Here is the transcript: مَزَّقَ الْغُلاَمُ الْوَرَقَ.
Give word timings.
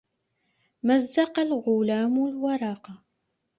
مَزَّقَ 0.83 1.39
الْغُلاَمُ 1.39 2.17
الْوَرَقَ. 2.27 2.91